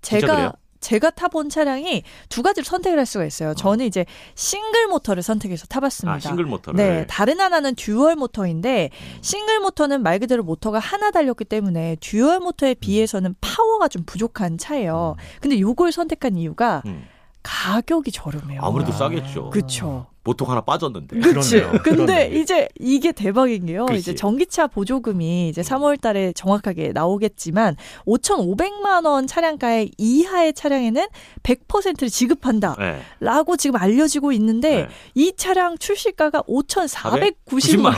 [0.00, 0.52] 진짜 제가 그래요?
[0.80, 3.54] 제가 타본 차량이 두 가지로 선택을 할 수가 있어요.
[3.54, 6.16] 저는 이제 싱글 모터를 선택해서 타봤습니다.
[6.16, 6.76] 아, 싱글 모터를.
[6.76, 12.74] 네, 다른 하나는 dual 모터인데 싱글 모터는 말 그대로 모터가 하나 달렸기 때문에 dual 모터에
[12.74, 15.16] 비해서는 파워가 좀 부족한 차예요.
[15.40, 17.06] 근데 요걸 선택한 이유가 음.
[17.42, 18.60] 가격이 저렴해요.
[18.62, 18.96] 아무래도 아.
[18.96, 19.50] 싸겠죠.
[19.50, 20.07] 그쵸.
[20.28, 21.20] 보통 하나 빠졌는데.
[21.20, 21.70] 그러네요.
[21.82, 22.30] 근데 그러네.
[22.34, 23.86] 이제 이게 대박인 게요.
[23.86, 23.98] 그치.
[23.98, 31.06] 이제 전기차 보조금이 이제 3월 달에 정확하게 나오겠지만 5,500만 원 차량가의 이하의 차량에는
[31.42, 32.76] 100%를 지급한다.
[32.78, 33.00] 네.
[33.20, 34.88] 라고 지금 알려지고 있는데 네.
[35.14, 37.94] 이 차량 출시가가 5,490만 90만 원.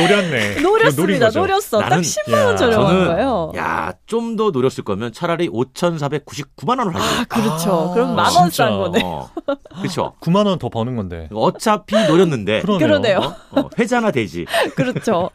[0.00, 0.60] 노렸네.
[0.62, 1.30] 노렸습니다.
[1.30, 1.80] 노렸어.
[1.80, 3.52] 딱 나는- 10만 원 야, 저렴한 거예요.
[3.56, 7.28] 야, 좀 더 노렸을 거면 차라리 5,499만 원을 아, 하죠.
[7.28, 7.88] 그렇죠.
[7.90, 8.50] 아, 그럼 만 원.
[8.50, 9.00] 싼 거네.
[9.04, 9.30] 어.
[9.78, 10.14] 그렇죠.
[10.20, 11.28] 9만 원 더 버는 건데.
[11.32, 12.78] 어차피 노렸는데 그러네요.
[12.86, 13.18] 그러네요.
[13.50, 13.60] 어?
[13.60, 14.46] 어, 회자나 되지.
[14.76, 15.30] 그렇죠.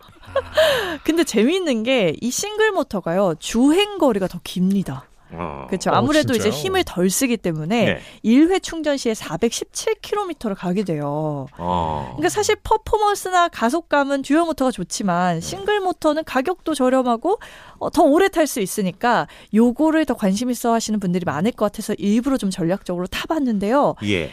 [1.03, 3.35] 근데 재미있는 게 이 싱글 모터가요.
[3.39, 5.05] 주행 거리가 더 깁니다.
[5.31, 5.65] 어.
[5.67, 5.89] 그렇죠.
[5.91, 6.61] 어, 아무래도 이제 진짜요?
[6.61, 7.99] 힘을 덜 쓰기 때문에 네.
[8.23, 11.47] 1회 충전 시에 417km를 가게 돼요.
[11.57, 12.05] 어.
[12.11, 17.39] 그러니까 사실 퍼포먼스나 가속감은 dual 모터가 좋지만 싱글 모터는 가격도 저렴하고
[17.79, 21.93] 어, 더 오래 탈 수 있으니까 요거를 더 관심 있어 하시는 분들이 많을 것 같아서
[21.97, 23.95] 일부러 좀 전략적으로 타봤는데요.
[24.05, 24.31] 예.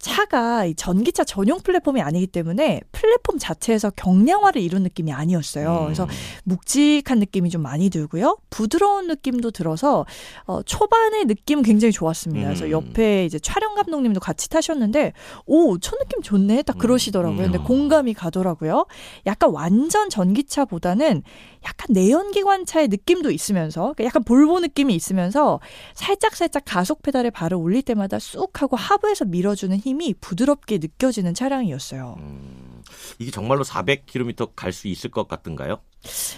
[0.00, 5.80] 차가 이 전기차 전용 플랫폼이 아니기 때문에 플랫폼 자체에서 경량화를 이룬 느낌이 아니었어요.
[5.80, 5.84] 음.
[5.84, 6.08] 그래서
[6.44, 8.38] 묵직한 느낌이 좀 많이 들고요.
[8.48, 10.06] 부드러운 느낌도 들어서
[10.46, 12.48] 어, 초반의 느낌 굉장히 좋았습니다.
[12.48, 12.70] 그래서 음.
[12.70, 15.12] 옆에 이제 촬영 감독님도 같이 타셨는데
[15.44, 16.62] 오, 첫 느낌 좋네.
[16.62, 17.42] 딱 그러시더라고요.
[17.42, 17.64] 근데 음.
[17.64, 18.86] 공감이 가더라고요.
[19.26, 21.22] 약간 완전 전기차보다는
[21.64, 25.60] 약간 내연기관차의 느낌도 있으면서 그러니까 약간 볼보 느낌이 있으면서
[25.92, 32.16] 살짝 살짝 가속 페달에 발을 올릴 때마다 쑥 하고 하부에서 밀어주는 힘이 부드럽게 느껴지는 차량이었어요.
[32.18, 32.82] 음,
[33.18, 35.78] 이게 정말로 400km 갈 수 있을 것 같은가요?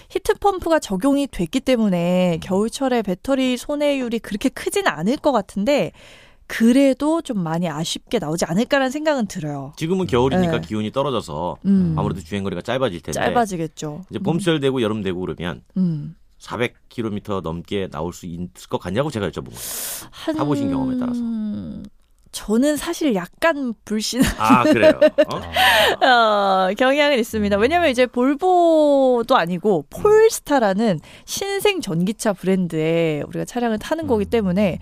[0.09, 5.91] 히트 펌프가 적용이 됐기 때문에 겨울철에 배터리 손해율이 그렇게 크지는 않을 것 같은데
[6.47, 9.73] 그래도 좀 많이 아쉽게 나오지 않을까라는 생각은 들어요.
[9.77, 10.67] 지금은 겨울이니까 네.
[10.67, 14.05] 기온이 떨어져서 음, 아무래도 주행거리가 짧아질 텐데 짧아지겠죠.
[14.09, 16.15] 이제 봄철 되고 여름 되고 그러면 음.
[16.39, 19.59] 400km 넘게 나올 수 있을 것 같냐고 제가 여쭤본 거예요.
[20.11, 20.35] 한...
[20.35, 21.21] 타보신 경험에 따라서.
[22.33, 24.99] 저는 사실 약간 불신 아 그래요.
[25.29, 25.39] 어?
[26.05, 27.57] 어, 경향은 있습니다.
[27.57, 34.79] 왜냐면 이제 볼보도 아니고 폴스타라는 신생 전기차 브랜드에 우리가 차량을 타는 거기 때문에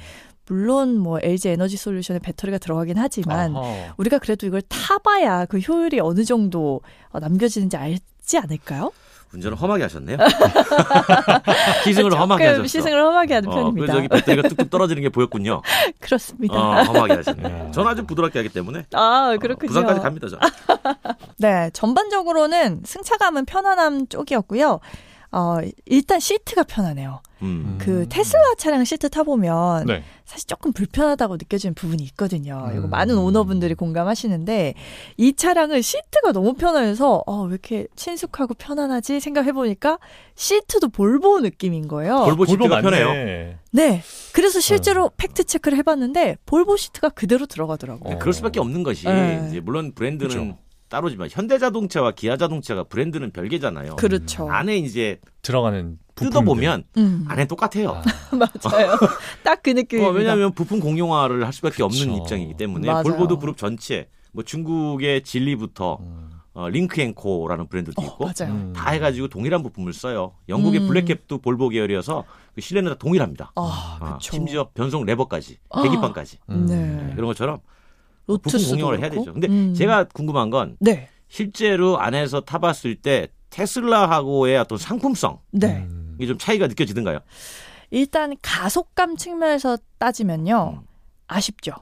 [0.48, 3.94] 물론 뭐 LG 에너지 솔루션에 배터리가 들어가긴 하지만 아하.
[3.98, 8.92] 우리가 그래도 이걸 타봐야 그 효율이 어느 정도 어, 남겨지는지 알지 않을까요?
[9.34, 10.18] 운전을 험하게 하셨네요.
[11.86, 12.68] 시승을 험하게 조금 하셨어.
[12.68, 13.80] 시승을 험하게 하는 어, 편입니다.
[13.86, 15.62] 그래서 여기 배터리가 뚝뚝 떨어지는 게 보였군요.
[16.00, 16.56] 그렇습니다.
[16.56, 17.44] 어, 험하게 하셨네.
[17.68, 17.72] 야.
[17.72, 19.68] 저는 아주 부드럽게 하기 때문에 아 어, 그렇군요.
[19.70, 20.28] 부산까지 갑니다.
[20.30, 20.38] 저.
[21.38, 24.80] 네, 전반적으로는 승차감은 편안함 쪽이었고요.
[25.32, 27.22] 어, 일단 시트가 편하네요.
[27.42, 27.78] 음.
[27.80, 30.04] 그 테슬라 차량 시트 타보면 네.
[30.26, 32.70] 사실 조금 불편하다고 느껴지는 부분이 있거든요.
[32.74, 32.90] 이거 음.
[32.90, 34.74] 많은 오너분들이 공감하시는데
[35.18, 40.00] 이 차량은 시트가 너무 편해서 어, 왜 이렇게 친숙하고 편안하지 생각해보니까
[40.36, 42.26] 시트도 볼보 느낌인 거예요.
[42.26, 43.58] 볼보 시트가 편해요.
[43.72, 44.02] 네.
[44.34, 48.16] 그래서 실제로 팩트 체크를 해봤는데 볼보 시트가 그대로 들어가더라고요.
[48.16, 48.20] 어.
[48.20, 49.46] 그럴 수밖에 없는 것이 네.
[49.48, 50.58] 이제 물론 브랜드는 그죠.
[50.92, 53.96] 따로지만 현대자동차와 기아자동차가 브랜드는 별개잖아요.
[53.96, 54.50] 그렇죠.
[54.52, 55.98] 안에 이제 들어가는.
[56.16, 57.92] 뜯어보면 음, 안에 똑같아요.
[57.92, 58.04] 아,
[58.36, 58.98] 맞아요.
[59.44, 60.12] 딱 그 느낌입니다.
[60.12, 62.18] 어, 왜냐하면 부품 공용화를 할 수밖에 없는 그쵸.
[62.18, 63.04] 입장이기 때문에 맞아요.
[63.04, 66.30] 볼보도 그룹 전체 뭐 중국의 진리부터 음.
[66.54, 68.54] 어, 링크앤코라는 브랜드도 어, 있고 맞아요.
[68.54, 68.74] 음.
[68.76, 70.34] 다 해가지고 동일한 부품을 써요.
[70.50, 70.88] 영국의 음.
[70.90, 73.54] 블랙캡도 볼보 계열이어서 그 실내는 다 동일합니다.
[73.56, 74.18] 아, 아.
[74.22, 75.82] 심지어 변속 레버까지, 아.
[75.82, 76.66] 계기판까지 음.
[76.68, 77.14] 네.
[77.16, 77.60] 그런 것처럼
[78.38, 79.10] 부품 공용화를 해야.
[79.10, 79.34] 되죠.
[79.34, 79.74] 근데 음.
[79.74, 85.86] 제가 궁금한 건 네, 실제로 안에서 타봤을 때 테슬라하고의 어떤 상품성 네.
[85.90, 86.16] 음.
[86.18, 87.20] 이게 좀 차이가 느껴지던가요?
[87.90, 90.88] 일단 가속감 측면에서 따지면요 음.
[91.28, 91.74] 아쉽죠.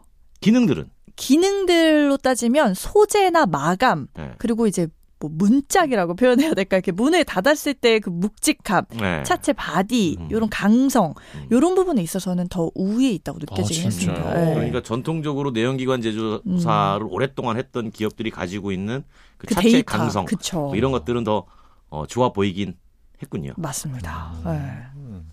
[0.41, 4.31] 기능들은 기능들로 따지면 소재나 마감 네.
[4.37, 4.87] 그리고 이제
[5.19, 9.23] 뭐 문짝이라고 표현해야 될까 이렇게 문을 닫았을 때 그 묵직함, 네.
[9.23, 10.31] 차체 바디 음.
[10.31, 11.47] 요런 강성 음.
[11.51, 13.85] 요런 부분에 있어서는 더 우위에 있다고 느껴지긴 아?
[13.85, 14.33] 했습니다.
[14.33, 14.53] 네.
[14.53, 19.03] 그러니까 전통적으로 내연기관 제조사를 오랫동안 했던 기업들이 가지고 있는
[19.37, 20.25] 그, 그 차체 데이터 강성.
[20.53, 21.45] 뭐 이런 것들은 더
[21.89, 22.75] 어, 좋아 보이긴
[23.21, 23.53] 했군요.
[23.57, 24.33] 맞습니다.
[24.45, 25.23] 음.
[25.25, 25.28] 네.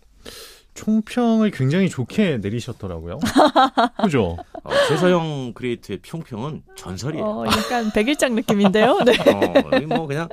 [0.76, 3.18] 총평을 굉장히 좋게 내리셨더라고요.
[4.04, 4.36] 그죠?
[4.62, 7.24] 어, 최서영 크리에이터의 총평은 전설이에요.
[7.24, 8.98] 어, 약간 백일장 느낌인데요.
[9.04, 9.12] 네.
[9.12, 10.28] 어, 이뭐 그냥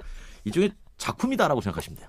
[0.46, 2.08] 이쪽에 작품이다라고 생각하시면 돼요.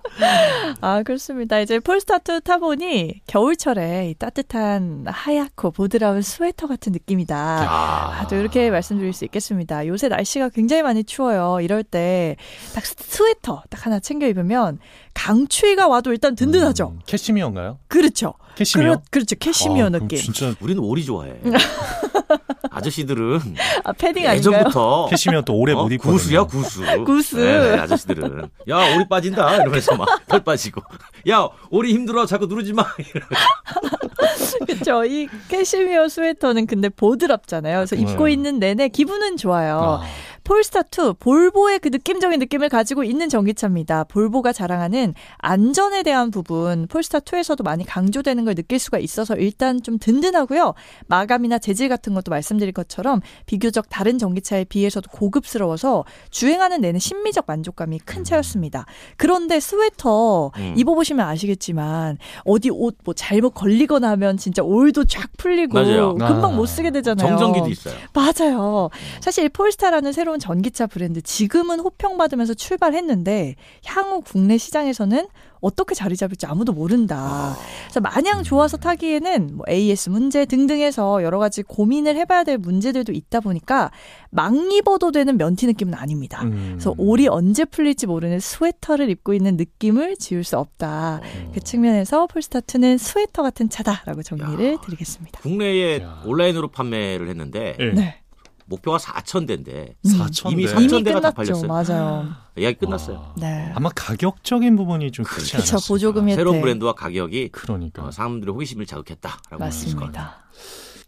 [0.79, 1.59] 아, 그렇습니다.
[1.59, 7.35] 이제 폴스타2 타보니 겨울철에 이 따뜻한 하얗고 보드라운 스웨터 같은 느낌이다.
[7.35, 9.87] 아, 또 이렇게 말씀드릴 수 있겠습니다.
[9.87, 11.59] 요새 날씨가 굉장히 많이 추워요.
[11.61, 12.37] 이럴 때
[12.73, 14.79] 딱 스웨터 딱 하나 챙겨 입으면
[15.15, 16.89] 강추위가 와도 일단 든든하죠.
[16.89, 17.79] 음, 캐시미어인가요?
[17.87, 18.35] 그렇죠.
[18.55, 18.89] 캐시미어?
[18.89, 19.35] 그렇, 그렇 죠.
[19.37, 20.19] 캐시미어 아, 느낌.
[20.19, 21.33] 진짜 우리는 오리 좋아해.
[22.69, 23.39] 아저씨들은
[23.85, 24.37] 아, 패딩 아닌가요?
[24.37, 26.17] 예전부터 캐시미어 또 오래 어, 못 입거든요.
[26.17, 27.03] goose야 goose.
[27.05, 27.37] goose.
[27.37, 30.81] 네, 네, 아저씨들은 야 오리 빠진다 이러면서 막 털 빠지고
[31.29, 32.85] 야 오리 힘들어 자꾸 누르지 마.
[34.67, 35.05] 그렇죠.
[35.05, 37.77] 이 캐시미어 스웨터는 근데 보드랍잖아요.
[37.77, 38.33] 그래서 입고 네.
[38.33, 40.01] 있는 내내 기분은 좋아요.
[40.01, 40.05] 아,
[40.45, 44.05] 폴스타2 볼보의 그 느낌적인 느낌을 가지고 있는 전기차입니다.
[44.05, 50.73] 볼보가 자랑하는 안전에 대한 부분 폴스타2에서도 많이 강조되는 걸 느낄 수가 있어서 일단 좀 든든하고요.
[51.07, 57.99] 마감이나 재질 같은 것도 말씀드린 것처럼 비교적 다른 전기차에 비해서도 고급스러워서 주행하는 내내 심미적 만족감이
[57.99, 58.85] 큰 차였습니다.
[59.17, 60.73] 그런데 스웨터 음.
[60.77, 66.15] 입어보시면 아시겠지만 어디 옷 뭐 잘못 걸리거나 하면 진짜 올도 쫙 풀리고 맞아요.
[66.15, 66.47] 금방 아.
[66.55, 67.27] 못 쓰게 되잖아요.
[67.27, 67.95] 정전기도 있어요.
[68.13, 68.89] 맞아요.
[69.21, 75.27] 사실 폴스타라는 새로운 전기차 브랜드 지금은 호평받으면서 출발했는데 향후 국내 시장에서는
[75.61, 77.57] 어떻게 자리 잡을지 아무도 모른다.
[77.85, 83.39] 그래서 마냥 좋아서 타기에는 뭐 AS 문제 등등해서 여러 가지 고민을 해봐야 될 문제들도 있다
[83.39, 83.89] 보니까
[84.29, 86.43] 막 입어도 되는 면티 느낌은 아닙니다.
[86.43, 86.73] 음.
[86.73, 91.21] 그래서 올이 언제 풀릴지 모르는 스웨터를 입고 있는 느낌을 지울 수 없다.
[91.53, 94.81] 그 측면에서 폴스타2는 스웨터 같은 차다라고 정리를 야.
[94.81, 95.41] 드리겠습니다.
[95.41, 96.21] 국내에 야.
[96.25, 97.91] 온라인으로 판매를 했는데 예.
[97.91, 98.21] 네.
[98.65, 100.09] 목표가 4천 대인데 음.
[100.11, 100.69] 4천 이미 대.
[100.71, 101.67] 삼천 이미 대가 다 끝났죠.
[101.67, 101.93] 팔렸어요.
[101.95, 102.27] 맞아요.
[102.57, 103.17] 예약이 끝났어요.
[103.17, 103.71] 아, 네.
[103.75, 105.81] 아마 가격적인 부분이 좀 크지 그쵸, 않았을까.
[105.87, 106.61] 보조금이 새로운 혜택.
[106.63, 108.05] 브랜드와 가격이 그러니까.
[108.05, 109.57] 어, 사람들의 호기심을 자극했다라고.
[109.59, 110.37] 맞습니다.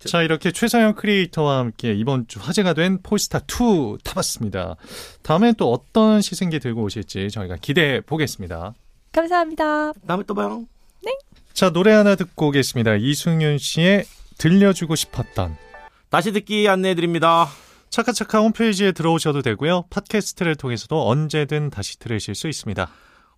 [0.06, 4.76] 자, 이렇게 최상현 크리에이터와 함께 이번 주 화제가 된 폴스타 2 타봤습니다.
[5.24, 8.74] 다음엔 또 어떤 시승기 들고 오실지 저희가 기대해 보겠습니다.
[9.12, 9.94] 감사합니다.
[10.06, 10.66] 다음에 또 봐요.
[11.54, 12.96] 자, 노래 하나 듣고 오겠습니다.
[12.98, 14.06] 이승윤 씨의
[14.38, 15.58] 들려주고 싶었던
[16.10, 17.48] 다시 듣기 안내해 드립니다.
[17.90, 19.84] 차카차카 홈페이지에 들어오셔도 되고요.
[19.90, 22.90] 팟캐스트를 통해서도 언제든 다시 들으실 수 있습니다.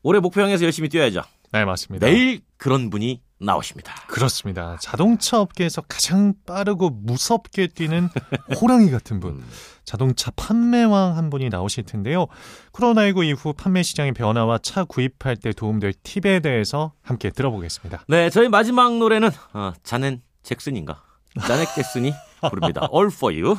[0.04, 1.22] 올해 목표 향해서 열심히 뛰어야죠.
[1.52, 2.06] 네, 맞습니다.
[2.06, 3.94] 내일 그런 분이 나오십니다.
[4.08, 4.78] 그렇습니다.
[4.82, 8.10] 자동차 업계에서 가장 빠르고 무섭게 뛰는
[8.62, 9.38] 호랑이 같은 분.
[9.38, 9.46] 음.
[9.84, 12.28] 자동차 판매왕 한 분이 나오실 텐데요.
[12.74, 18.04] 코로나19 이후 판매 시장의 변화와 차 구입할 때 도움될 팁에 대해서 함께 들어보겠습니다.
[18.08, 21.02] 네, 저희 마지막 노래는 어, 자넨 잭슨인가?
[21.48, 22.14] 자넷 잭슨이
[22.48, 22.88] 부릅니다.
[22.94, 23.58] All for you.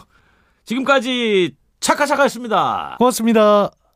[0.65, 2.97] 지금까지 차카차카였습니다.
[2.99, 3.71] 고맙습니다.